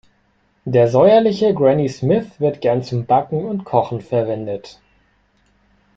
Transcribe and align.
Der 0.65 0.87
säuerliche 0.87 1.53
Granny 1.53 1.87
Smith 1.87 2.39
wird 2.39 2.59
gern 2.61 2.81
zum 2.81 3.05
Backen 3.05 3.45
und 3.45 3.65
Kochen 3.65 4.01
verwendet. 4.01 4.81